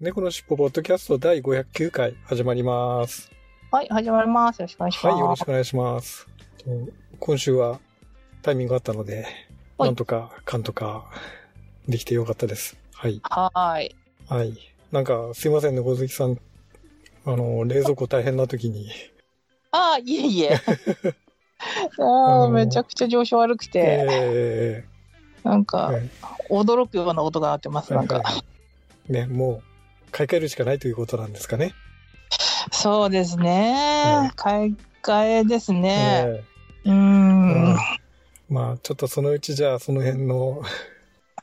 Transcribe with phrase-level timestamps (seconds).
[0.00, 3.30] 猫のしっぽポッドキャスト第509回始まります。
[3.70, 4.60] はい、始まります。
[4.60, 5.06] よろしくお願いします。
[5.06, 6.26] はい、よろしくお願いします。
[6.56, 6.64] と
[7.18, 7.80] 今週は
[8.40, 9.26] タイミングがあったので、
[9.76, 11.04] はいなんとかかんとか
[11.86, 12.78] できてよかったです。
[12.94, 13.20] はい。
[13.24, 13.96] はーい。
[14.26, 14.56] はい。
[14.90, 16.38] なんか、すいませんね、小関さん。
[17.26, 18.88] あの、冷蔵庫大変な時に。
[19.70, 20.54] ああ、いえいえ。
[22.00, 26.10] あのあ、めちゃくちゃ上昇悪くて、えーなんか、はい
[26.48, 28.14] 驚くような音が鳴ってます、なんか。
[28.14, 28.40] はいは
[29.08, 29.69] いね、もう、
[30.10, 31.74] 買い替えるしかないということなんですかね。
[32.72, 34.30] そうですね。
[34.36, 36.42] 買い替えですね。
[36.84, 37.76] えうん。
[38.48, 40.62] まあ、ちょっとそのうちじゃあ、その辺の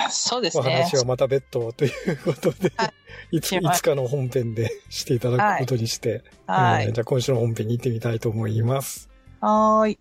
[0.10, 0.74] そうですおね。
[0.84, 2.94] 話はまた別途ということで、、は
[3.32, 6.86] いつ、いつかの本編でしていただくことにして、はい。
[6.86, 9.10] えーじゃあ今週の本編に行ってみたいと思います。
[9.42, 10.00] はーい。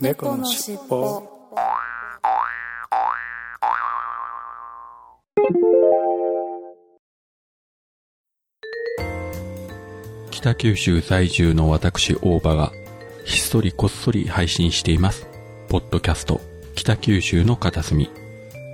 [0.00, 1.37] 猫のしっぽ
[10.38, 12.70] 北九州在住の私大場が
[13.24, 15.26] ひっそりこっそり配信しています。
[15.68, 16.40] ポッドキャスト
[16.76, 18.08] 北九州の片隅。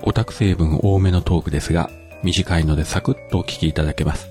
[0.03, 1.89] オタク成分多めのトークですが、
[2.23, 4.29] 短いのでサクッとお聞きいただけます。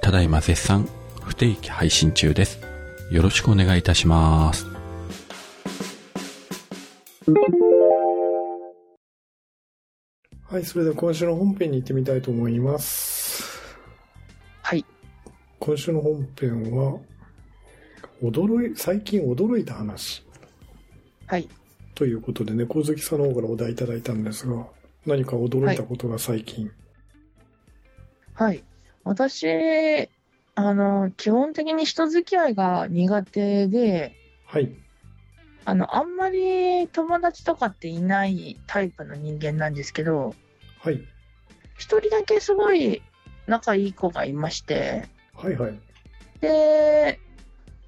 [0.00, 0.88] ただいま絶賛
[1.22, 2.60] 不定期配信中です。
[3.10, 4.64] よろしくお願いいたします。
[10.44, 13.17] はい、それでは今週の本編に行ってみたいと思います。
[15.60, 15.76] はい。
[15.76, 16.98] 今週の本編は、
[18.22, 20.24] 驚い、最近驚いた話
[21.26, 21.48] はい。
[21.94, 24.66] ということでね、小月さんの方からお題いただいたんですが、
[25.06, 26.70] 何か驚いたことが最近？
[28.34, 28.62] はい。
[29.04, 30.08] 私、
[30.54, 34.14] あの、基本的に人付き合いが苦手で、
[34.46, 34.72] はい。
[35.64, 40.34] あの、あんまり友達とかっていないタイプの人間なんですけど、
[40.78, 41.02] はい。
[41.76, 43.02] 一人だけすごい
[43.46, 45.78] 仲いい子がいまして、はいはい。
[46.40, 47.20] で、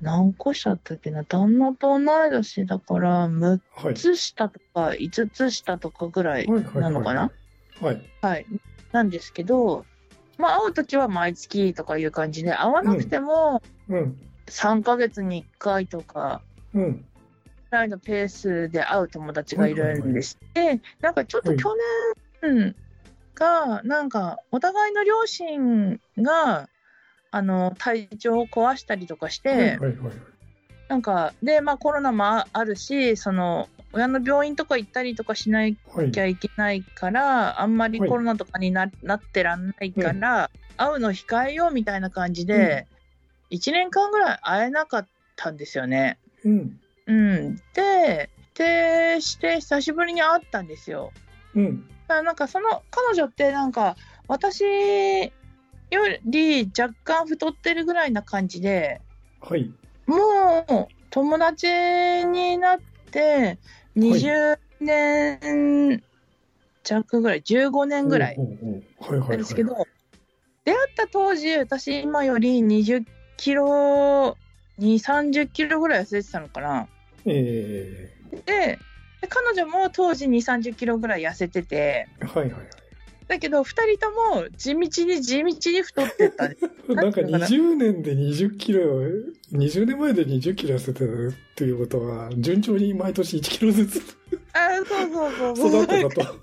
[0.00, 3.94] 何個下だったっけな、旦那と同い年だから、6はい。
[3.94, 7.32] つ下とか5つ下とかぐらいなのかな？
[7.80, 8.00] はい。
[8.22, 8.46] はい。
[8.92, 9.84] なんですけど、
[10.38, 14.16] まあ会うときは毎月とかいう感じで、会わなくてもうん。
[14.48, 17.04] 3ヶ月に1回とか、うん。
[17.70, 20.38] ぐらいのペースで会う友達がいるんです。
[20.54, 21.68] で、なんかちょっと去
[22.42, 22.76] 年
[23.34, 26.68] が、なんかお互いの両親が、
[27.30, 30.14] あの、体調を壊したりとかして、はいはいはい。
[30.88, 35.76] なんか、で、まあコロナもああるし、その、親の病院とか行ったりとかしなはい。
[36.12, 42.86] きゃいけないから、あんまりはいコロナとかにな,、なってらんないから、会うの控えようみたいな感じで、
[43.50, 46.18] 1年間ぐらい会えなかったんですよね。
[46.44, 46.80] うん。
[47.06, 47.56] うん。
[47.74, 51.12] で、で、して久しぶりに会ったんですよ。
[51.54, 51.88] うん。
[52.08, 53.96] だからなんかその彼女ってなんか
[54.28, 55.32] 私
[55.90, 59.00] より若干太ってるぐらいな感じで、
[59.40, 59.70] はい。
[60.06, 61.66] もう友達
[62.26, 62.78] になっ
[63.10, 63.58] て
[63.96, 66.02] 20年
[66.84, 68.36] 弱ぐらい、15年ぐらい
[69.30, 69.86] ですけど、
[70.64, 73.04] 出会った当時、私今より20
[73.36, 74.36] キロ、
[74.78, 76.88] 2、30キロぐらい痩せてたのかな。
[77.26, 78.12] え
[78.46, 78.78] で、
[79.20, 82.79] で彼女も当時2、30キロぐらい痩せてて、えはいはいはい。
[83.30, 84.90] だけど2人とも地道に
[85.22, 86.48] 地道に太ってった。
[86.92, 88.80] なんかなんていうのかな20年で20キロ、
[89.52, 94.02] 20年前で20キロ痩せてるっていうことは、順調に毎年1キロずつ
[94.52, 95.84] あそうそうそう。
[95.84, 96.40] 育ってたと。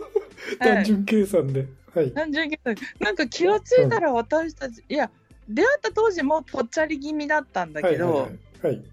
[0.60, 1.66] 単純計算で。
[1.94, 2.10] はい。
[2.14, 5.10] 何十歳なんか気がついたら私たち、いや、
[5.46, 8.30] 出会った当時もぽっちゃり気味だったんだけど、はいはい
[8.62, 8.76] はい。
[8.76, 8.84] はい。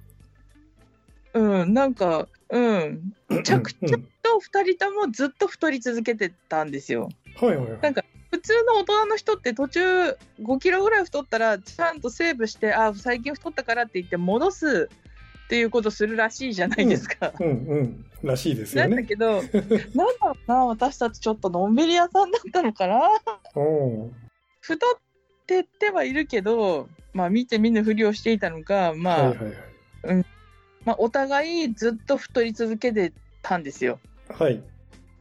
[1.61, 3.13] うん、なんか、うん、
[3.45, 7.09] 着々うんと2人ともずっと太り続けてたんですよ。
[7.39, 7.81] はいはいはい。
[7.81, 9.81] なんか普通の大人の人って途中
[10.41, 14.89] 5キロぐらい太ったらちゃんとセーブしてあ最近太ったからって言って戻す
[15.45, 17.31] っていうことするらしいじゃないですか。
[17.39, 17.51] うんう
[17.83, 18.05] ん。
[18.23, 18.89] らしいですよね。
[18.89, 19.41] なんだけど
[19.95, 23.01] なんだろうな私たちちょっとのんびり屋さんだったのかな
[23.55, 24.11] うん。
[24.59, 24.99] 太っ
[25.45, 30.25] てってはいるけど、まあ、見て見ぬふりをしていたのか、まあはいはいはい。
[30.83, 33.99] まあ、お互いずっと太り続けてたんですよ。
[34.29, 34.61] はい。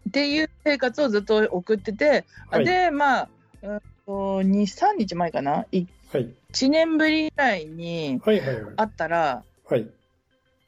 [0.09, 3.29] っていう生活をずっと送ってて、はいでまあ、
[3.63, 6.35] うんと2、3日前かな、1はい。
[6.53, 8.21] 年ぶりぐらいに。
[8.21, 8.39] 会
[8.83, 9.89] ったら、はい。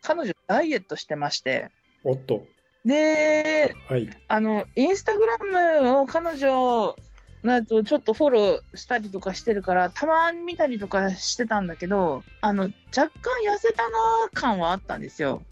[0.03, 1.71] 彼女ダイエットしてまして、
[2.05, 2.47] おっと。
[2.85, 4.09] で、はい。
[4.27, 5.39] あの、インスタグラ
[5.83, 6.97] ムを彼女
[7.43, 12.65] ちょっとフォローしたりとかしてるから、たまに見たりとかしてたんだけど、あの、
[12.97, 13.99] 若干痩せたな
[14.35, 15.43] 感はあったんですよ。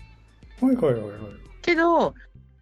[0.60, 1.12] はいはいはいはい。
[1.62, 2.14] けど、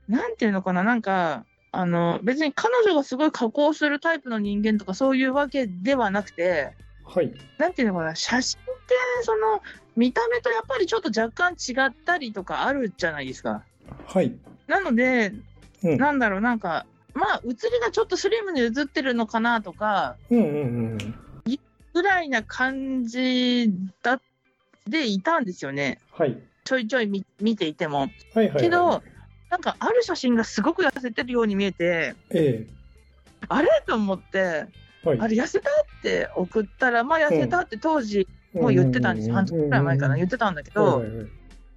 [0.09, 6.73] なんていうのかな、なんか、あの、別に彼女がすごい加工するタイプの人間とかそういうわけではなくて、
[7.05, 7.33] はい。
[7.59, 9.63] なんていうのかな、写真って、その、
[9.97, 13.65] 見た目とやっぱりちょっと若干違ったりとかあるじゃないですか。
[14.07, 14.35] はい。
[14.67, 15.33] なので、
[15.83, 21.15] うんなんだろう、なんか、まあ、写りがちょっとスリムに写ってるのかなとか、うんうんうん。
[21.93, 23.71] ぐらいな感じ
[24.03, 24.21] だ
[24.89, 26.01] でいたんですよね。
[26.11, 26.37] はい。
[26.65, 28.01] ちょいちょい見見ていても。
[28.01, 28.61] はいはいはい。
[28.63, 29.03] けど、
[29.55, 32.67] なんかある写真がすごく痩せてるように見えて、え
[33.49, 33.69] あれ？
[33.87, 34.67] と思って、
[35.05, 35.21] えはい。
[35.21, 35.71] あれ痩せた？
[35.71, 39.35] って送ったら、まあ痩せたって当時もう言ってたんですよ。
[39.37, 41.27] 半年くらい前かな言ってたんだけど、はいはいはい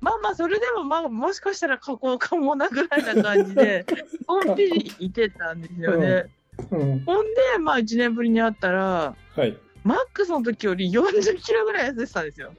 [0.02, 3.86] まあまあそれでもまあもしかしたら加工かもなぐらいな感じで、
[4.28, 6.26] のんびりいてたんですよね。
[6.72, 7.00] うん。
[7.02, 9.56] ほんで、まあ1年ぶりに会ったら、はい。
[9.84, 12.54] マックスの時より40キロぐらい痩せてたんですよ。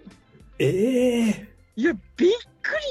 [0.61, 2.33] ええいや、びっくり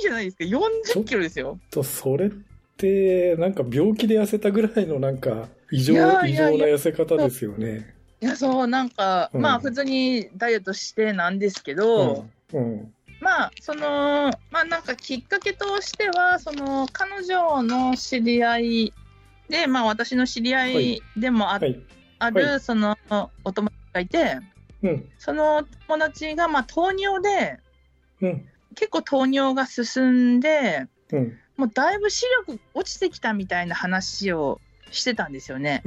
[0.02, 0.46] じゃないですか。
[0.46, 1.60] 40キロですよ。
[1.70, 2.32] と、それっ
[2.78, 7.94] て、なんか病気で痩せたぐらいのなんか、異常、いやい異やいや常な痩せ方ですよね。
[8.22, 12.60] いや、そう、なんか、うんまあ普通にダイエットしてなんですけど、うん。
[12.60, 12.94] うん。
[13.20, 18.94] まあ、その、まあなんかきっかけとしては、その、彼女の知り合い
[19.50, 21.78] で、まあ私の知り合いでもあ,、はい。
[22.20, 22.98] ある、はいその、
[23.44, 24.40] お友達がいて、
[24.82, 25.10] うん。
[25.18, 27.60] その友達が、まあ糖尿で、
[28.22, 28.50] うん。
[28.78, 31.38] 結構糖尿が進んで、うん。
[31.58, 35.82] もうだいぶ視力落ちてきたみたいな話をしてたんですよね。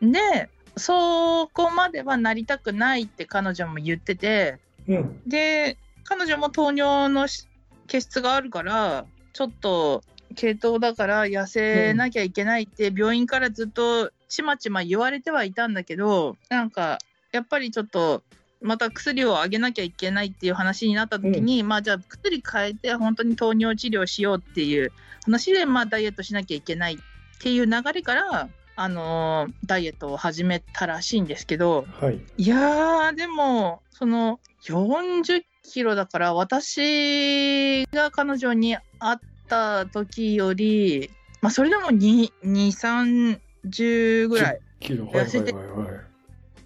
[0.00, 0.12] うん。
[0.12, 4.58] で、そこまではなりたくないって彼女も言ってて、
[4.88, 5.20] うん。
[5.26, 7.48] で、彼女も糖尿のし
[7.88, 10.04] 血質があるから、ちょっと
[10.36, 16.98] 系統だから痩せなきゃいけないって病院からずっとちまちま言われてはいたんだけど、なんか
[17.32, 18.22] やっぱりちょっと
[18.62, 24.92] また薬をあげなきゃいけないっていう話になった時に、まあじゃあ薬変えて本当に糖尿治療しようっていう
[25.24, 26.98] 話で、まあダイエットしなきゃいけないっ
[27.40, 32.20] ていう流れから、あのーダイエットを始めたらしいんですけど、はい。
[32.36, 39.18] いやー、でも、その40キロだから、私が彼女に会っ
[39.48, 41.10] た時より、
[41.40, 44.60] まあ、それでも2、2、30ぐらい。
[44.80, 45.06] 10キロ。
[45.06, 45.88] はいはい痩せてはいはい。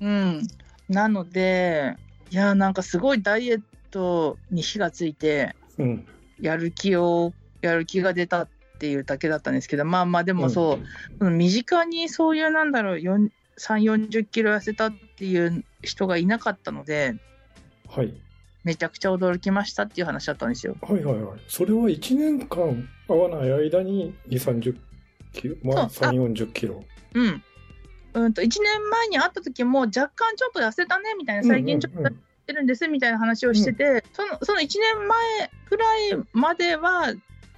[0.01, 0.49] うん。
[0.89, 1.97] なので、
[2.31, 6.07] いやー、なんかすごいダイエットに火がついて、うん。
[6.41, 8.49] やる気を、やる気が出たっ
[8.79, 10.79] ていうだけだったんですけど、まあまあ、でもそ
[11.21, 17.15] う、うん身近にそういうなんだろう、4 3、40キロ痩せたっていう人がいなかったので、
[17.89, 18.15] はい。
[18.65, 20.77] めちゃくちゃ驚きましたっていう話だったんですよ。
[20.83, 21.41] はいはいはい。
[21.49, 24.77] それは1年間会わない間に2、30
[25.33, 26.85] キロ、まあ3、40キロ。
[27.15, 27.43] うん。
[28.17, 32.15] うんと、1年前に会った時も若干ちょっと痩せたねみたいな、最近ちょっと痩せ
[32.47, 37.13] てるんですみたいな話をしてて、そのその1年前くらいまでは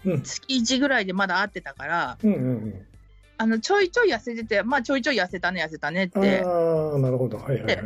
[0.05, 2.87] うん月1ぐらいでまだ会ってたから、うんうんうん。
[3.37, 6.41] あのちょいちょい痩せてて、まあちょいちょい痩せたね、痩せたねっあて。
[6.41, 7.39] あ、なるほど。
[7.39, 7.77] はいはいはい。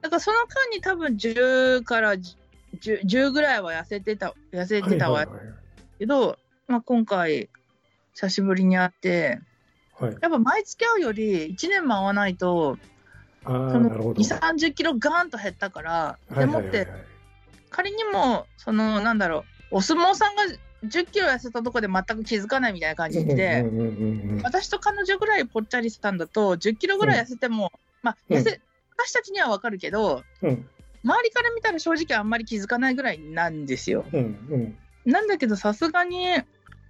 [0.00, 2.36] だからその間に多分10から10
[2.80, 5.38] 10ぐらいは痩せてた、痩せてたわはいはい
[5.98, 6.38] けど、
[6.68, 7.50] まあ今回
[8.14, 9.40] 久しぶりに会って、
[9.98, 10.10] はい。
[10.12, 12.78] はい、やっぱ毎月会うより1年も会わないと、
[13.44, 14.22] そのなるほど。
[14.22, 16.88] 2、30キロガーンと減ったから、はいでもって、
[17.70, 20.42] 仮にも、その、なんだろう、お相撲さんが
[20.84, 27.72] 10キロ痩せたとこで全く気づかないみたいな感じで、うんうんうんうん私と彼女ぐらいぽっちゃりしたんだと、10キロぐらい痩せても、
[28.02, 28.60] まあ、痩せ、
[28.96, 30.68] 私たちにはわかるけど、うん
[31.06, 34.06] 周りから見たら正直あんまり気づかないぐらいなんですよ。
[34.10, 34.18] うん
[34.50, 36.28] うんなんだけど、さすがに、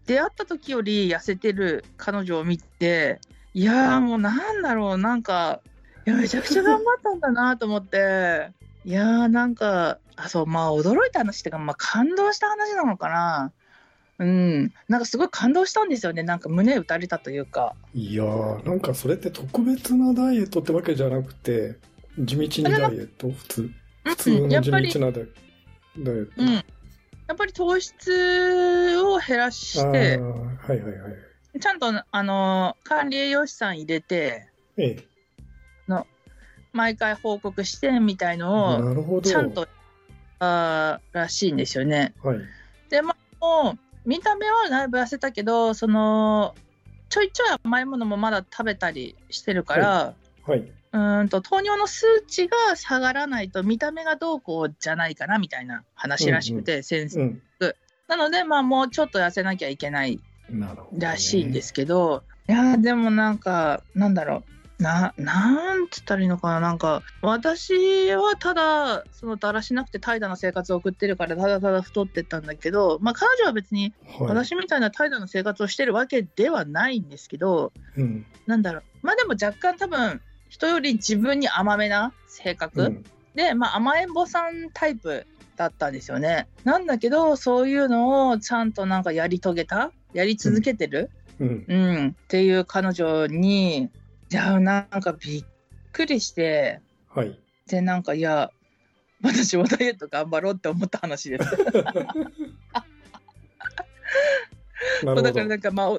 [0.07, 3.21] 出会った時より痩せてる彼女を見て、
[3.55, 5.61] いやーもうなんだろう、なんか、
[6.07, 8.51] いや、めちゃくちゃ頑張ったんだなと思って、
[8.85, 13.53] いやーなんか、あ、そう、まあ驚いた話っていうか、まあ感動した話なのかな。
[14.19, 16.23] うん、なんかすごい感動したんですよね。
[16.23, 17.75] なんか胸打たれたというか。
[17.95, 21.79] いやー、なんかそれって特別なダイエットってわけじゃなくて、
[22.19, 23.31] 地道にダイエット？
[23.31, 23.71] 普通、
[24.05, 25.27] 普通の地道なダイエ
[25.99, 26.43] ット。
[26.43, 26.65] うん。
[27.26, 31.09] やっぱり糖質を減らして、はいはいは
[31.54, 31.61] い。
[31.61, 35.14] ちゃんと、あの、管理栄養士さん入れて、ええ。
[36.75, 38.76] 毎回報告してみたいの
[39.16, 39.21] を。
[39.23, 39.66] ちゃんと、
[40.40, 42.14] あーらしいんですよね。
[42.23, 42.38] はい。
[42.90, 46.54] で、まあ、もう、見た目はだいぶ痩せたけど、その、
[47.09, 50.14] ちょいちょい甘いものもまだ食べたりしてるから、
[50.45, 50.64] はい。
[50.95, 57.21] うーんと糖尿の数値が下がらないと見た目がどうこうじゃないかなみたいな話らしくて、先生。
[57.21, 57.43] うん。
[58.07, 60.21] なので、まあもうちょっと痩せなきゃいけない。
[60.97, 64.45] らしいんですけど、いやーでもなんか、なんだろ
[64.79, 64.83] う。
[64.83, 74.29] な、なんつったらいいのかななんか、私はただ、そのだらしなくて怠惰な生活を送ってるから、ただただ太ってったんだけど、まあ彼女は別にはい。
[74.29, 78.27] 私みたいな怠惰な生活をしてるわけではないんですけど、うん。
[78.47, 78.83] なんだろう。
[79.03, 80.21] まあでも若干多分、
[80.55, 83.05] 人より自分に甘めな性格、うん。
[83.35, 86.47] で、まあ甘えん坊さんタイプだったんですよね。
[86.63, 89.91] なんだけど、そういうのをちゃんとなんかやり遂げた？
[90.13, 91.65] やり続けてる、うん。
[91.67, 93.91] うん、っていう彼女に、
[94.29, 95.45] じゃあなんかびっ
[95.91, 97.37] くりして、はい。
[97.67, 98.53] で、なんかいや、
[99.25, 101.51] 私もダイエット頑張ろうって思った話です。
[105.05, 105.47] だから。
[105.47, 105.99] なんかまあ、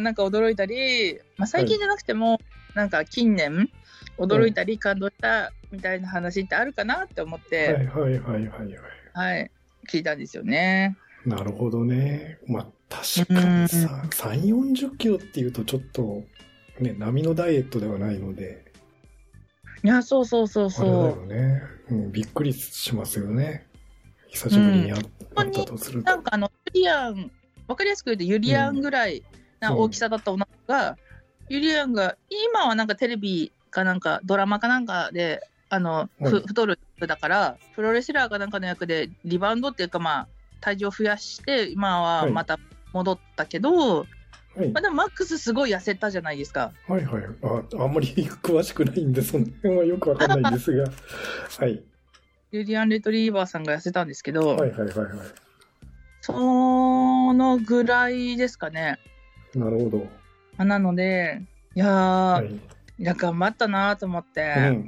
[0.00, 2.40] なんか驚いたり、まあ、最近じゃなくても、
[2.76, 3.70] なんか近年
[4.18, 8.76] 驚いたり感動したみたいな話ってあるかなって思っはいて、はいはいはいはい。
[9.14, 9.50] はい、
[9.90, 10.94] 聞いたんですよね。
[11.24, 12.38] なるほどね。
[12.46, 16.22] まあ、確かにさ、3、40キロっていうとちょっと、
[16.78, 18.62] ね、波のダイエットではないので、
[19.82, 22.12] いや、そうそうそうあれだそよね、うん。
[22.12, 23.66] びっくりしますよね。
[24.28, 25.02] 久しぶりにあ,、うん
[25.34, 26.04] あったとするう。
[26.04, 26.10] と。
[26.10, 27.30] なんかあの、ユリアン、
[27.68, 29.24] わかりやすく言うとユリアンぐらい
[29.60, 30.98] な大きさだった女の子が、
[31.48, 40.28] ユリアンが、今はなんかテレビかなんかドラマかなんかで、あの、ふはい太るだから、プロレスラーかなんかの役でリバウンドっていうかまあ、
[40.60, 42.58] 体重を増やして、今はまた
[42.92, 44.06] 戻ったけど、はい
[44.72, 46.72] まあ、でもマックスすごい痩せたじゃないですか。
[46.88, 47.22] はいはい。
[47.42, 48.08] ああんまり
[48.42, 50.84] 詳しくないんで、その辺はよくわかんないんですが。
[51.60, 51.82] はい。
[52.52, 55.08] ユリアン・レトリーバーさんが痩せたんですけど、はいはいはいはい。
[56.22, 58.98] そのぐらいですかね。
[59.54, 60.08] なるほど。
[60.56, 61.42] まあなので、
[61.74, 62.54] いやー、はい。
[62.98, 64.86] いや、頑張ったなと思って、うん。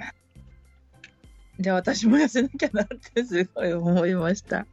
[1.61, 4.67] じゃあ私も痩せなきゃなってすごい思いました。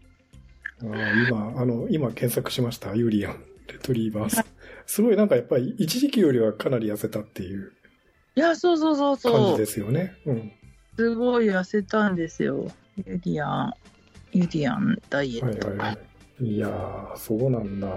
[0.82, 2.96] あー今、あの、今検索しました。
[2.96, 4.46] ユリアン、レトリーバース。
[4.86, 7.72] すごいなんかやっぱり一時期よりはかなり痩せたっていう
[8.36, 9.52] いや、そうそうそう感そう。
[9.54, 10.14] じですよね。
[10.26, 10.52] うん。
[10.96, 12.68] すごい痩せたんですよ。
[13.06, 13.74] ユリアン、
[14.32, 15.68] ユリアンダイエット。
[15.70, 15.98] はいはいは
[16.42, 16.46] い。
[16.46, 17.88] いやー、そうなんだ。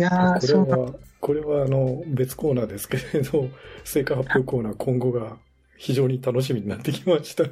[0.00, 3.50] いやー、これは、これはあの、別コーナーですけれど、
[3.84, 5.36] 成果発表コーナー今後が
[5.76, 7.44] 非常に楽しみになってきました。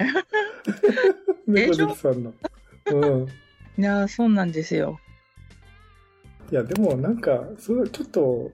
[1.46, 2.32] 猫好きさんの。
[2.90, 3.28] うん。
[3.78, 4.98] いやー、そうなんですよ。
[6.50, 8.50] いや、でもなんか、そうちょっと、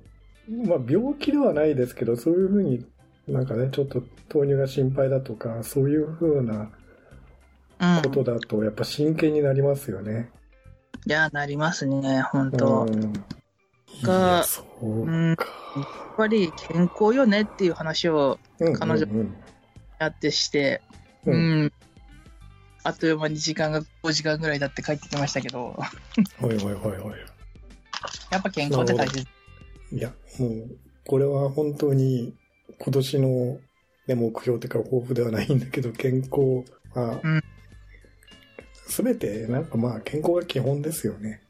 [0.48, 2.84] まあ病気ではないですけど、そういうふうに
[3.28, 6.72] なんかね、ちょっと糖尿が心配だとか、そういうふうな
[7.78, 8.02] うん。
[8.02, 10.30] ことだと、やっぱ真剣になりますよね。
[11.06, 12.82] いやー、なりますね、本当。
[12.82, 13.12] うん。
[14.00, 14.44] いが
[14.82, 15.46] ううんか。
[15.76, 19.34] やっぱり健康よねっていう話をうん彼女うん
[20.00, 20.82] やってして、
[21.24, 21.72] ううんん。
[22.82, 25.90] あっという間に時間が5時間ぐらい経って帰ってきましたけど、は
[26.42, 27.20] いはいはいはい。
[28.30, 29.26] やっぱ健康って大切。
[29.92, 32.34] いや、もう、これは本当に
[32.78, 33.58] 今年の、
[34.08, 37.42] ね、目標というか抱負ではないんだけど、健康はうん、
[38.86, 41.42] すべてなんかまあ健康が基本ですよね。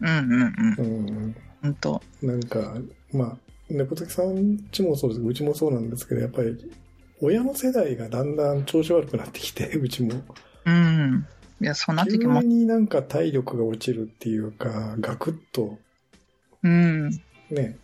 [0.00, 1.06] うんうんうん。
[1.06, 1.36] うん。
[1.62, 2.02] 本当。
[2.22, 2.74] なんか、
[3.12, 6.56] まあ、猫好きさんちもそうですうちもそうなんですけど、やっぱり、
[7.20, 10.22] 親の世代がだんだん調子悪くなってきて、 うちも。
[10.66, 11.26] うん。
[11.60, 12.46] いや、そうなって急きます。
[12.46, 15.78] になんか体力が落ちるっていうか、ガクッと
[16.62, 17.10] うん。
[17.50, 17.78] ね、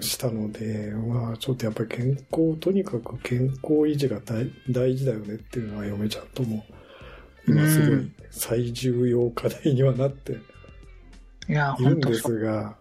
[0.00, 6.64] ししたので、まあちょっとやっぱり健康、とにかく健康維持が大大事だよねっていうのは嫁ちゃんとも、
[7.46, 10.36] 今すごい最重要課題にはなってい
[11.84, 12.14] るんで。
[12.14, 12.76] すが、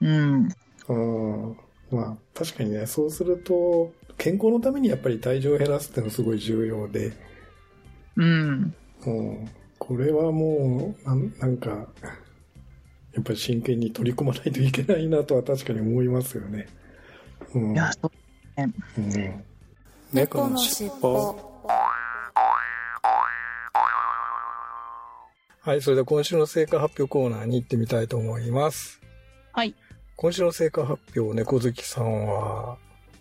[0.00, 0.48] うん。
[0.88, 1.56] うん、
[1.90, 7.12] まあ確かにね、そうすると、健康のためにやっぱり体重を減らすっていうのはすごい重要で、
[8.16, 8.74] うん。
[9.06, 16.66] うん、これはもうなん、なんか、やっぱり真剣に取り組まないといけないなとは確かに思いますよね。
[17.54, 18.10] うんいや、そう。
[18.58, 19.44] うん
[20.12, 21.55] 猫のしっぽ
[25.66, 29.00] はい、それでは今週の成果発表コーナーに行ってみたいと思います。
[29.52, 29.74] はい。
[30.14, 32.78] 今週の成果発表、猫好きさんは、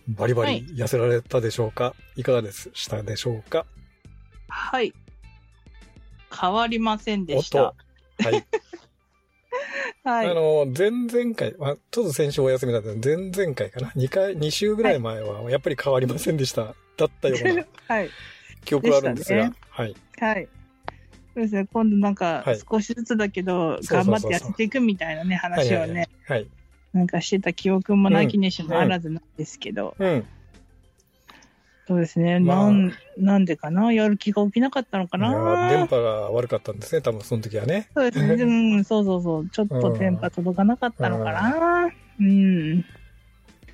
[0.08, 3.66] バリバはいリ痩せられたでしょうか、い、かがでしたでしょうか？
[4.48, 4.94] はい。
[6.40, 7.74] 変わりませんでした
[8.20, 8.30] と。。
[8.30, 8.46] はい。
[10.06, 10.30] はい。
[10.30, 16.76] あの、前々回、まあ、ちょっと先週お休みだったので、前々回かな？2回、2週ぐらい前は、やっぱり変わりませんでした。
[16.96, 18.10] だったような はい。
[18.66, 19.96] 記憶があるんですが、ねはい。
[20.20, 20.48] はい。
[21.36, 21.68] そうですね。
[21.72, 26.48] 今度なんかはい、少しずつだけど、頑張って痩せていくみたいなね、話をね、はい。
[26.94, 30.26] なんかしてた記憶もなきにしもあらずなんですけど、うん。
[31.88, 32.40] そうですね。
[32.40, 33.92] まあなん、なんでかな？
[33.92, 35.70] やる気が起きなかったのかな？
[35.70, 37.90] 電波が悪かったんですね、多分その時はね。
[37.94, 38.34] そうですね。
[38.42, 39.50] うん、そうそうそう。
[39.50, 41.92] ちょっと電波届かなかったのかな？
[42.20, 42.80] うん。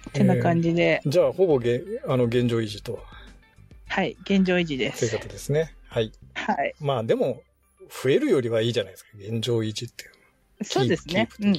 [0.09, 3.03] ってな感じで、じゃあ、ほぼげあの現状維持と、
[3.87, 5.27] はい、現状維持ですというこ。
[5.27, 5.75] とですね。
[5.87, 6.11] はい。
[6.33, 6.73] はい。
[6.81, 7.43] まあでも、
[8.03, 10.21] 増えるよりはいいじゃないですか、現状維持っていうのは。
[10.63, 11.27] そうですね。
[11.39, 11.57] うのは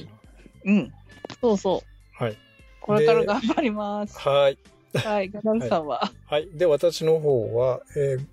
[0.65, 0.93] うん。
[1.41, 2.23] そうそう。
[2.23, 2.37] はい。
[2.81, 4.17] これから頑張ります。
[4.17, 4.57] はい。
[4.93, 6.11] はい、ガダルさんは？
[6.25, 6.49] はい。
[6.53, 8.25] で、私の方は、えーっ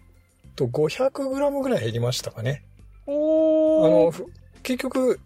[0.57, 2.64] と、500g ぐらい減りましたかね。
[3.07, 4.11] あの、おー。
[4.11, 4.26] ふ
[4.62, 5.21] 結局、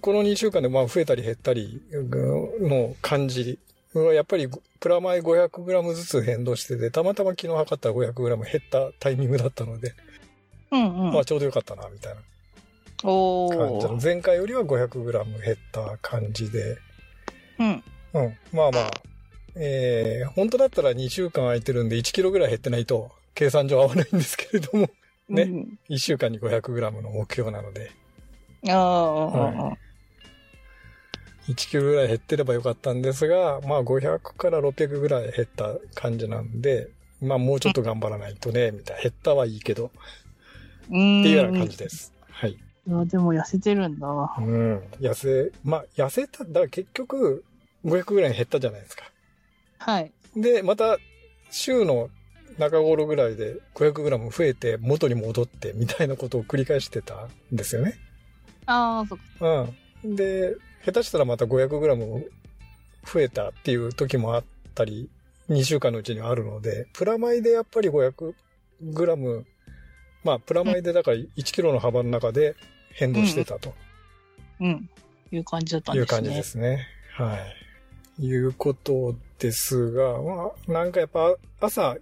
[0.00, 3.58] この2週間でまあ増えたり減ったりの感じ
[3.94, 4.48] は、やっぱり
[4.80, 9.94] プラマイ 500g ずつ変動してて、たまたま昨日測ったら 500g 減ったタイミングだったので、
[10.70, 11.12] うんうん。
[11.12, 12.20] まあちょうどよかったな、みたいな
[13.04, 14.04] お感じ。
[14.06, 16.78] 前回よりは 500g 減った感じで、
[17.58, 17.84] うん。
[18.14, 18.36] うん。
[18.52, 18.90] まあまあ、
[19.56, 24.90] えー、本当だったら2週間空いてるんで1キロぐらい減ってないと、計算上合わないんですけれども、
[25.28, 27.92] ねうん1週間に 500g の目標なので、
[28.68, 29.76] ああ、は
[31.48, 39.02] 1キロぐらい減ってればよかったんですが、まあ500から600ぐらい減った感じなんで、まあもうちょっと頑張らないとね、みたいな。
[39.02, 39.90] 減ったはいいけど、うん。
[40.90, 42.12] っっていうような感じです。
[42.30, 42.52] はい。
[42.52, 44.08] いや、でも痩せてるんだ。
[44.08, 44.78] うん。
[45.00, 47.44] 痩せ、まあ痩せた、だから結局
[47.84, 49.04] 500ぐらい減ったじゃないですか。
[49.78, 50.12] はい。
[50.36, 50.98] で、また
[51.50, 52.10] 週の
[52.58, 57.94] 中頃ぐらいで 500g 増えて元に戻ってみたいなことを繰り返してたんですよね。
[58.66, 59.68] ああ、そっか。
[60.04, 60.16] うん。
[60.16, 62.24] で、下手したらまた 500g
[63.04, 64.44] 増えたっていう時もあっ
[64.74, 65.08] たり、
[65.48, 69.44] 2週間のうちにはあるので、プラマイでやっぱり 500g、
[70.24, 72.54] まあ、プラマイでだから1キロの幅の中で
[72.92, 73.74] 変動してたと
[74.60, 74.90] うん。
[75.32, 76.18] いう感じだったんですね。
[76.18, 76.86] いう感じですね。
[77.14, 77.38] は
[78.18, 78.24] い。
[78.26, 81.96] いうことですが、まあ、なんかやっぱ朝、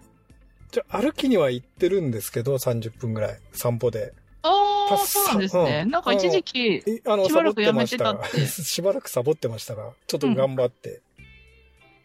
[0.73, 4.13] じゃ歩きには行ってるんですけど、30分ぐらい、散歩で。
[4.43, 5.83] ああ、そうなんですね。
[5.85, 11.01] うんなんか一時期、えあの、しばらくやめてたって しばらくサボってましたが、ちょっと頑張って、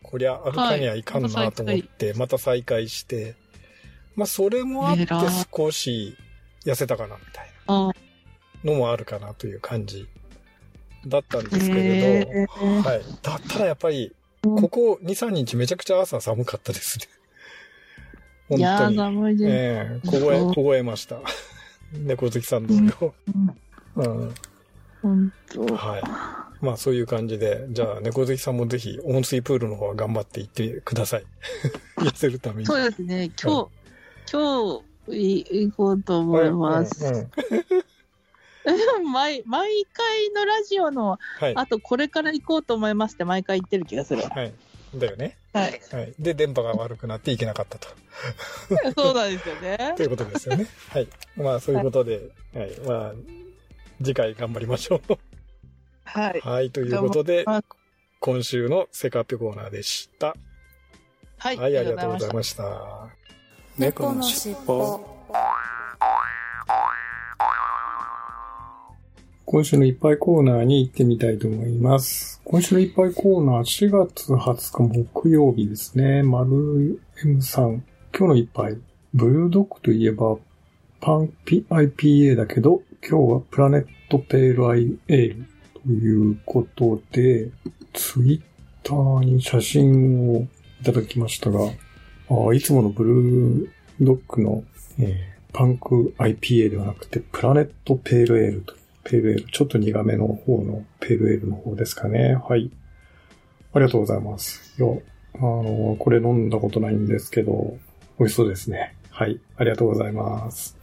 [0.04, 3.36] こりゃ歩かにはいかんなと思って、また再開して、
[4.16, 5.08] まあ、それもあって
[5.56, 6.16] 少し
[6.66, 7.92] 痩せたかな、みたいあ
[8.64, 10.08] なのもあるかなという感じ
[11.06, 13.02] だったんですけれへど、はい。
[13.22, 17.06] だったらやっぱり、ここ2、3日めちゃくちゃ朝寒かったですね。
[18.58, 18.98] いやー、本当に。
[18.98, 19.50] 寒いです。
[19.50, 21.20] ええ凍え、凍えました。
[21.94, 23.14] 猫好きさん同様。
[23.96, 24.34] うん
[25.02, 25.76] 本当。
[25.76, 26.02] はい。
[26.66, 31.26] まあそういう感じで、じゃあ猫好きさんもぜひ温水プールの方は頑張って行ってください。
[32.00, 32.66] 痩せるために。
[32.66, 33.30] そうですね。
[33.42, 33.68] 今日、
[34.32, 37.06] 今日、行こうと思います。
[37.06, 37.32] うんうん
[39.12, 41.54] 毎、毎回のラジオの、はい。
[41.56, 44.24] あとこれから行こうと思いますって毎回言ってる気がする。
[44.24, 44.54] はい。
[44.96, 45.38] だよね。
[45.54, 45.82] はい。
[45.92, 46.14] はい。
[46.20, 47.88] で、電波が悪くなっていけなかったと。
[48.96, 50.04] そうなんですよね と。
[50.04, 50.68] いうことですよね。
[50.90, 51.08] はい。
[51.36, 52.80] まあそういうことで、はい。
[52.82, 53.14] まあ、
[53.98, 55.18] 次回頑張りましょう。
[56.06, 56.40] はい。
[56.42, 56.72] はい。
[56.72, 57.46] ということで
[58.20, 60.36] 今週のセカピョコーナーでした。
[61.38, 61.58] はい。
[61.58, 62.36] はい、ありがとうございす。
[62.36, 63.10] ました。
[63.76, 65.00] 猫のしっぽ
[69.46, 72.40] 今週のいっぱいコーナーに行ってみたいと思います。
[72.44, 76.22] 今週のいっぱいコーナー4月20日木曜日ですね。
[76.22, 77.84] 丸 M さん。
[78.16, 78.78] 今日のいっぱい。
[79.16, 80.38] ブルードッグといえば
[81.02, 85.46] パンピ IPA だけど、今日はプラネットペールアイエール
[85.84, 87.50] ということで、
[87.94, 88.42] ツイッ
[88.84, 90.48] ターに写真を
[90.82, 91.72] いただきましたが、
[92.30, 93.70] あいつものブルー
[94.02, 94.64] ドッグの、
[95.00, 102.36] えーパンク IPA ではなくて、プラネットペールエールとペールエール、ちょっと苦めの方のペールエールの方ですかね。
[102.36, 102.72] はい。
[103.72, 104.76] ありがとうございます。
[104.82, 104.90] いや、
[105.36, 107.78] あの、これ飲んだことないんですけど、
[108.18, 108.96] 美味しそうですね。
[109.12, 109.40] はい。
[109.56, 110.76] ありがとうございます。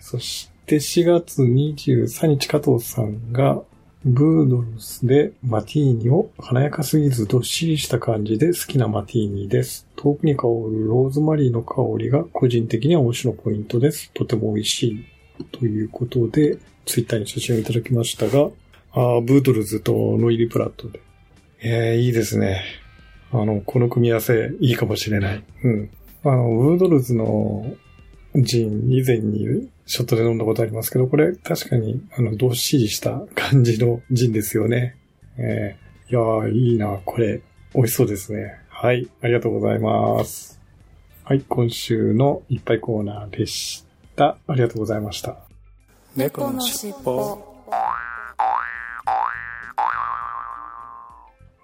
[0.00, 3.62] そして4月23日加藤さんが、
[4.04, 9.88] ブードルスでマティーニを華やかすぎずどっしりした感じで好きなマティーニです。
[9.96, 14.12] 遠くに香るローズマリーの香りが個人的には推しのポイントです。
[14.14, 15.04] とても美味しい。
[15.50, 18.50] ということで、ツイッターに写真をいただきましたが、
[18.92, 21.00] あーブードルズとノイリプラットで。
[21.60, 22.62] えー、いいですね。
[23.32, 25.44] あの、この組み合わせいいかもしれない。
[25.64, 25.90] うん。
[26.22, 27.66] あの、ブードルズの
[28.42, 34.96] ジン以前にショットで飲んだことありますけど、これ確かにあの、どっしりした感じのジンですよね。
[35.38, 37.42] えー、いやー、いいな、これ。
[37.74, 38.54] 美味しそうですね。
[38.68, 40.60] はい、ありがとうございます。
[41.24, 43.84] はい、今週のいっぱいコーナーでし
[44.16, 44.38] た。
[44.46, 45.36] ありがとうございました。
[46.16, 47.44] 猫のしっぽ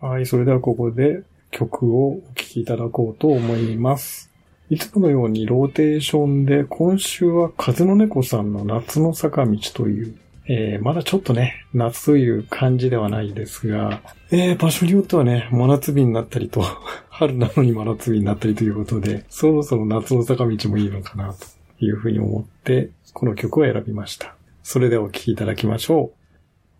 [0.00, 4.33] はい、それではここで曲をお聴きいただこうと思います。
[4.70, 14.00] いつものようにローテーションで、今週は風の猫さんの夏の坂道という、えー、まだちょっとね、夏という感じではないですが、
[14.30, 16.62] えー、場所によってはね、真夏日になったりと、
[17.10, 21.46] 春なのに真夏日になったりということで、そろそろ夏の坂道もいいのかなと
[21.84, 24.34] いうふうに思って、この曲を選びました。
[24.62, 26.24] それではお聴きいただきましょう。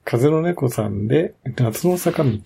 [0.05, 2.39] 風の猫さんで夏の坂道。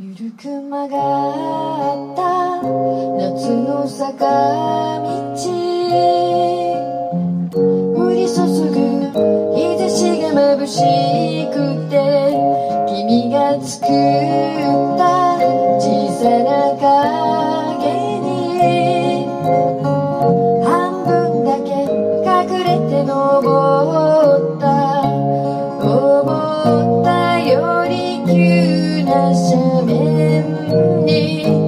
[0.00, 0.96] ゆるく曲が
[2.12, 4.24] った夏の坂
[5.00, 5.12] 道。
[7.52, 8.80] 降り注ぐ
[9.54, 10.80] 日差しが眩し
[11.52, 11.54] く
[11.90, 11.92] て
[12.88, 14.51] 君が作る
[29.02, 31.61] 急な斜面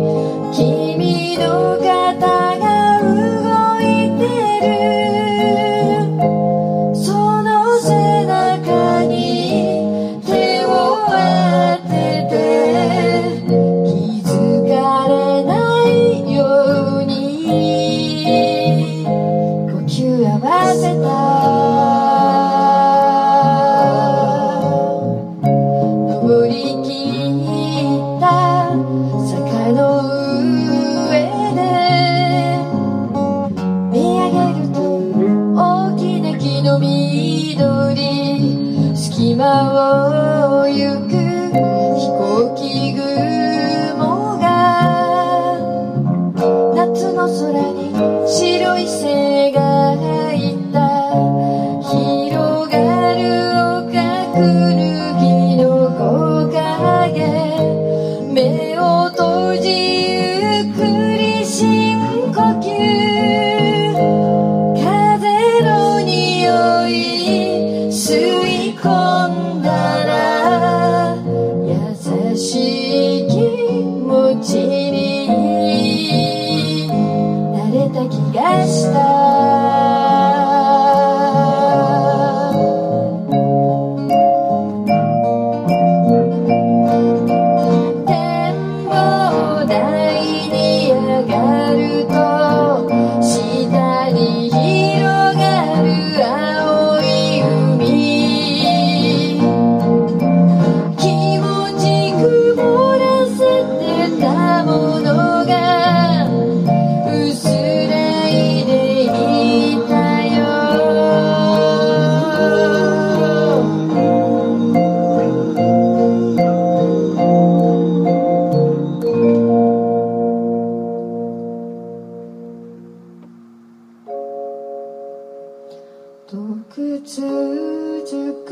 [126.35, 128.51] 遠く続く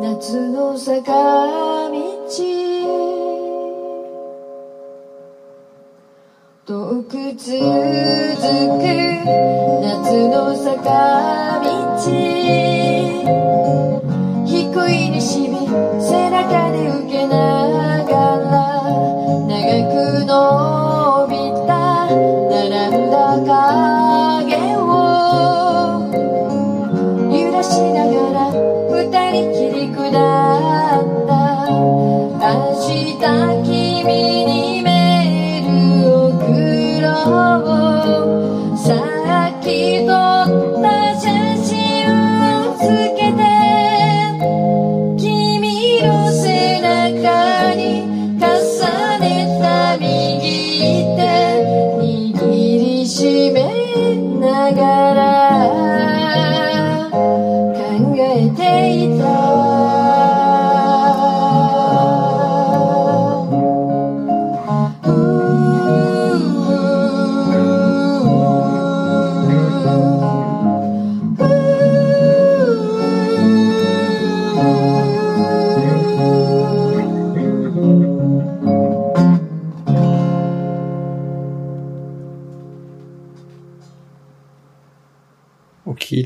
[0.00, 1.12] 夏の坂
[1.88, 1.94] 道。
[6.66, 8.82] 遠く続く
[9.80, 11.70] 夏の坂道。
[14.44, 15.54] 低い西日
[16.00, 17.36] 背中で受けな
[17.68, 17.91] が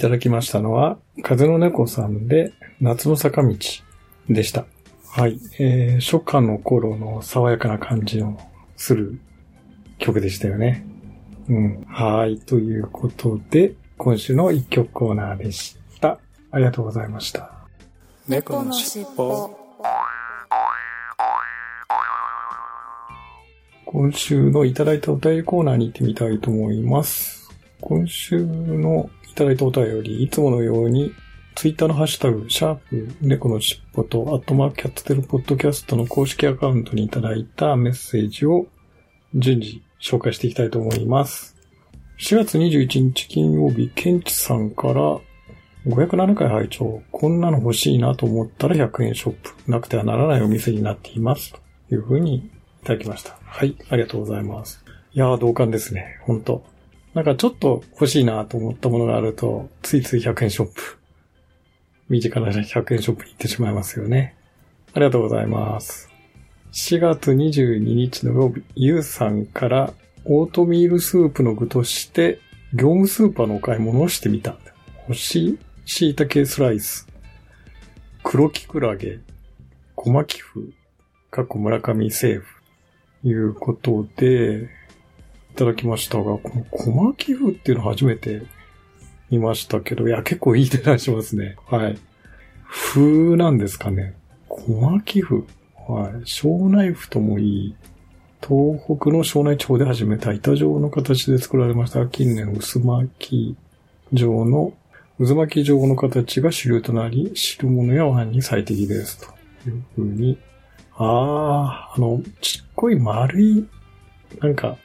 [0.07, 3.57] ただきましたのは、風の猫さんで夏の坂道
[4.31, 4.64] でした。
[5.11, 5.40] はい。
[5.59, 8.38] えー、初夏の頃の爽やかな感じの
[8.77, 9.19] する
[9.99, 10.87] 曲でしたよね。
[11.49, 11.85] うん。
[11.88, 12.38] はい。
[12.38, 16.21] ということで、今週の一曲コーナーでした。
[16.53, 17.51] ありがとうございました。
[18.29, 19.59] 猫のしっぽこ
[23.87, 27.51] 今週のいただいたお便りコーナーに行ってみたいと思います。
[27.81, 31.12] 今週のいただいたお便り、いつものように、
[31.55, 38.66] ツイッターのハッシュタグ、シャープ、猫のしっぽと、アットマークキャッツテルポッドキャストの公式アカウントにいただいたメッセージを
[39.35, 41.57] 順次紹介していきたいと思います。
[42.18, 45.20] 4月21日金曜日、ケンチさんから、
[45.87, 49.70] 507回拝聴こんなの欲しいなと思ったら100円ショップ。
[49.70, 51.53] なくてはならないお店になっています。
[51.53, 52.51] というふうにい
[52.85, 53.38] ただきました。
[53.44, 54.83] はい、ありがとうございます。
[55.12, 56.18] いやー、同感ですね。
[56.22, 56.64] 本当
[57.16, 60.98] なんかちょっと欲しいなと思ったものがあると、ついつい100円ショップ。
[62.11, 64.37] 身近な100円ショップに行ってしまいますよね。
[64.92, 66.11] ありがとうございます。
[66.74, 69.94] 4月22日の曜日、ゆうさんから、
[70.26, 72.38] オートミールスープの具として、
[72.74, 74.59] 業務スーパーのお買い物をしてみた。
[75.07, 77.09] 干し椎茸スライス、
[78.24, 79.20] 黒きくらげ、
[79.94, 80.61] 小巻風、
[81.31, 82.62] 過去村上政府、
[83.26, 84.68] いうことで、
[85.57, 88.42] ただきましたが、この小巻風っていうの初めて
[89.31, 91.57] 見ましたけど、いや、結構いい値段しますね。
[91.66, 91.99] はい。
[92.69, 94.14] 風なんですかね。
[94.49, 95.42] 小巻風。
[95.88, 96.23] はい。
[96.25, 97.77] 庄内府ともいい。
[98.47, 103.57] 東北の庄内地方で始めた板状の形で作られました近年薄巻き
[104.12, 104.75] 状の
[105.19, 109.19] 渦巻き状の形が主流となり、汁物やワインに最適です。
[109.19, 110.38] というふうに。
[110.97, 113.66] ああ、あの、ちっこい丸い、
[114.40, 114.77] なんか、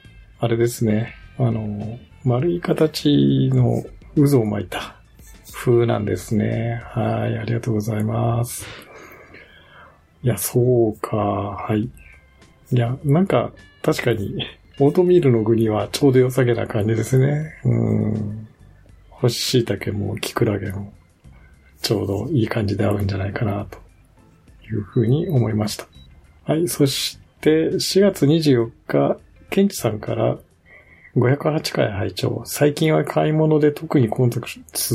[0.44, 1.14] あれですね。
[1.38, 3.84] あの、丸い形の
[4.16, 4.96] 渦を巻いた
[5.54, 6.82] 風なんですね。
[6.84, 8.66] はい、ありがとうございます。
[10.24, 11.82] いや、そうか、はい。
[11.84, 11.92] い
[12.72, 13.52] や、なんか、
[13.84, 14.44] 確かに、
[14.80, 17.54] オートミールの具にはちょうど良さげな感じですね。
[17.64, 18.48] うん。
[19.12, 20.92] 干し椎茸もキクラゲも
[21.84, 23.78] ちょうどいい感じで合うんじゃないかなと
[24.66, 25.86] いうふうに思いました。
[26.46, 29.20] はい、そして4月24日、
[29.52, 30.38] ケンチさんから
[31.18, 34.48] 508回拝聴最近は買い物で特に混雑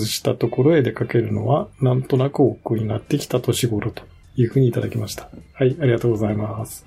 [0.07, 4.03] したところへ出かけるのはなんとなく億劫になってきた年頃と
[4.35, 5.29] いうふうにいただきました。
[5.53, 6.87] はい、ありがとうございます。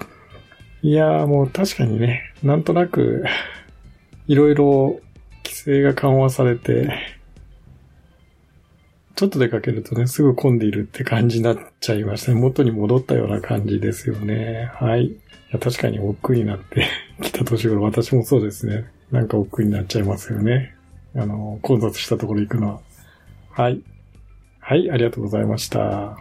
[0.82, 3.24] いやーもう確かにね、なんとなく
[4.28, 5.00] いろいろ
[5.46, 6.92] 規制が緩和されて、
[9.16, 12.40] ちょっと出かけるとね、すぐ混んでいるって感じになっちゃいましたね。
[12.40, 14.72] 元に戻ったような感じですよね。
[14.74, 15.06] はい。
[15.06, 15.20] い
[15.52, 16.88] や確かに億劫になって
[17.22, 18.86] きた年頃、私もそうですね。
[19.12, 20.76] なんか億劫になっちゃいますよね。
[21.16, 22.82] あの、混雑したところ行くのは。
[23.52, 23.82] はい。
[24.60, 26.18] はい、ありがとうございました。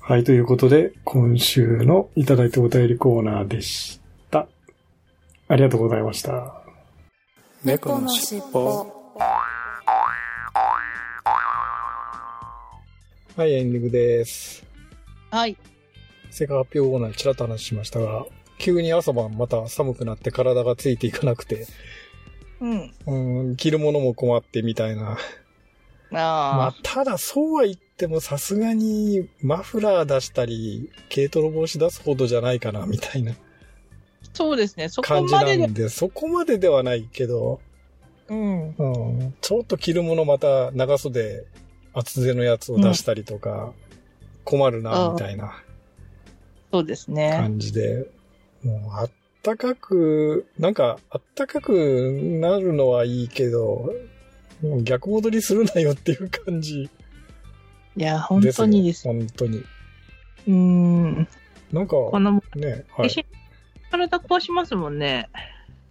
[0.00, 4.46] はい、ということで、今週のいただいたお便りコーナーでした。
[5.48, 6.62] ありがとうございました。
[7.64, 8.86] 猫のしっぽ
[13.36, 14.64] はい、エンディングです。
[15.30, 15.56] はい。
[16.30, 18.26] 成果発表後なんでちらっと話しましたが、
[18.58, 21.66] 急に朝晩また寒くなって体がついていかなくて、
[22.60, 22.94] うん。
[23.06, 25.18] うん、着るものも困ってみたいな。
[26.10, 33.34] まああ、ただそうは言ってもさすがにマフラー出したり、軽トロ帽子出すほどじゃないかな、みたいな
[34.36, 34.90] そうですね。
[34.90, 35.62] そこ感じまでで。
[35.62, 37.60] なんで、そこまでではないけど、
[38.28, 38.74] うん。
[38.76, 38.86] う
[39.24, 41.44] ん、ちょっと着るものまた長袖、
[41.94, 43.72] 厚手のやつを出したりとか、
[44.44, 45.62] 困るな、みたいな。
[46.70, 47.30] そうですね。
[47.30, 48.10] 感じで、
[48.66, 49.10] もうあっ
[49.42, 51.72] たかく、なんかあったかく
[52.40, 53.92] なるのはいいけど、
[54.62, 56.90] もう逆戻りするなよっていう感じ
[57.96, 58.42] いや、本。
[58.42, 59.04] 当にです。
[59.06, 59.58] 本当に。
[59.58, 61.28] うーん。
[61.72, 63.26] なんか、この、ね、はい。
[63.90, 65.28] 体壊しますもんね。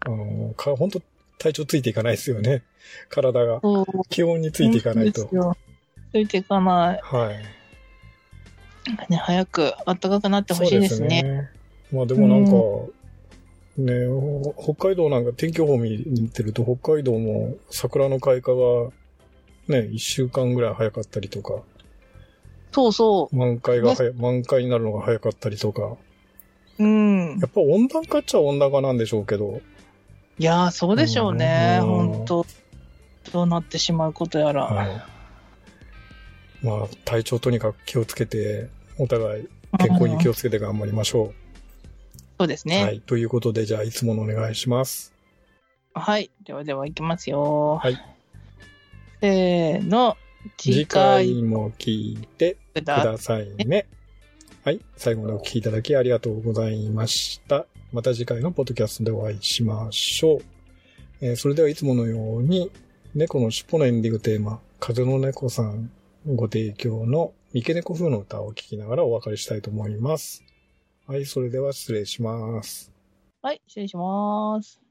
[0.01, 1.01] あの、か、本当
[1.37, 2.63] 体調ついていかないですよね。
[3.09, 3.61] 体が。
[4.09, 5.27] 気温についていかないと
[6.11, 6.99] ついていかない。
[7.01, 9.11] はい。
[9.11, 11.21] ね、早く暖かくなってほしいですね。
[11.21, 11.49] すね。
[11.91, 12.51] まあでもなんか、
[13.77, 18.91] ね、ほ北海道なんか天気予報見てると北海道も桜の開花が
[19.67, 21.63] ね、一週間ぐらい早かったりとか、
[22.71, 25.95] そうそ満開が早い、満開になるのが早かったりとか、
[26.77, 26.83] う。
[26.83, 27.47] うんや。
[27.47, 29.61] っぱ温暖化っちゃ温暖化なんでしょうけど、
[30.37, 31.79] いやー、そうでしょうね。
[31.81, 32.45] うん本当
[33.31, 34.65] どうなってしまうことやら。
[34.65, 35.03] はい。
[36.63, 38.69] まあ体調とにかく気をつけて、
[38.99, 39.47] お互い
[39.79, 41.44] 健康に気をつけて頑張りましょう。
[42.39, 42.75] そうですね。
[42.75, 42.85] はい。
[42.85, 43.01] はい。
[43.01, 45.13] ということで、じゃあいつものお願いします。
[46.43, 47.79] ではでは、いきますよ。
[47.81, 47.97] はい。
[49.21, 50.17] せーの。
[50.57, 53.87] 次回も聞いてくくださいね。
[54.63, 54.79] はい。
[54.95, 57.65] 最後までお聞きいただきありがとうございました。
[57.91, 60.41] また次回のポッドキャストでお会いしましょう。
[61.21, 62.69] えーそれではいつものように、
[63.15, 65.89] 猫の尻尾のエンディングテーマ、風の猫さん
[66.27, 70.43] ご提供の三毛猫風の歌を聴きながらお別れしたいと思います。
[71.07, 71.25] はい。
[71.25, 72.91] それでは失礼します。
[73.41, 74.84] はい、失礼します。